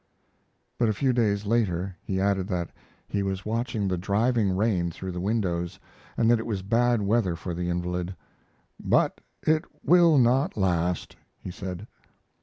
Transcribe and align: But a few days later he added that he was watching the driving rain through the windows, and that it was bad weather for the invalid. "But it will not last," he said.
But 0.79 0.89
a 0.89 0.93
few 0.95 1.13
days 1.13 1.45
later 1.45 1.95
he 2.01 2.19
added 2.19 2.47
that 2.47 2.71
he 3.07 3.21
was 3.21 3.45
watching 3.45 3.87
the 3.87 3.99
driving 3.99 4.55
rain 4.55 4.89
through 4.89 5.11
the 5.11 5.19
windows, 5.19 5.77
and 6.17 6.27
that 6.31 6.39
it 6.39 6.47
was 6.47 6.63
bad 6.63 7.03
weather 7.03 7.35
for 7.35 7.53
the 7.53 7.69
invalid. 7.69 8.15
"But 8.79 9.21
it 9.43 9.63
will 9.85 10.17
not 10.17 10.57
last," 10.57 11.17
he 11.37 11.51
said. 11.51 11.85